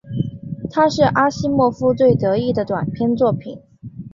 [0.71, 3.61] 它是阿西莫夫最得意的短篇作品。